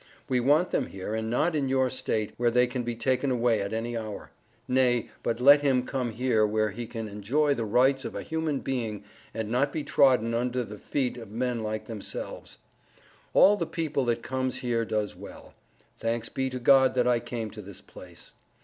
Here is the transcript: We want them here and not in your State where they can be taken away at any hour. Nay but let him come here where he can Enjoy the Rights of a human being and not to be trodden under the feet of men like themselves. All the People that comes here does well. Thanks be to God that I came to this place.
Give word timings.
We 0.27 0.39
want 0.39 0.71
them 0.71 0.87
here 0.87 1.13
and 1.13 1.29
not 1.29 1.55
in 1.55 1.69
your 1.69 1.91
State 1.91 2.33
where 2.37 2.49
they 2.49 2.65
can 2.65 2.81
be 2.81 2.95
taken 2.95 3.29
away 3.29 3.61
at 3.61 3.71
any 3.71 3.95
hour. 3.95 4.31
Nay 4.67 5.09
but 5.21 5.39
let 5.39 5.61
him 5.61 5.85
come 5.85 6.09
here 6.09 6.43
where 6.43 6.71
he 6.71 6.87
can 6.87 7.07
Enjoy 7.07 7.53
the 7.53 7.65
Rights 7.65 8.03
of 8.03 8.15
a 8.15 8.23
human 8.23 8.61
being 8.61 9.03
and 9.31 9.51
not 9.51 9.65
to 9.67 9.71
be 9.73 9.83
trodden 9.83 10.33
under 10.33 10.63
the 10.63 10.79
feet 10.79 11.17
of 11.17 11.29
men 11.29 11.61
like 11.61 11.85
themselves. 11.85 12.57
All 13.35 13.57
the 13.57 13.67
People 13.67 14.05
that 14.05 14.23
comes 14.23 14.57
here 14.57 14.85
does 14.85 15.15
well. 15.15 15.53
Thanks 15.97 16.29
be 16.29 16.49
to 16.49 16.57
God 16.57 16.95
that 16.95 17.05
I 17.05 17.19
came 17.19 17.51
to 17.51 17.61
this 17.61 17.81
place. 17.81 18.31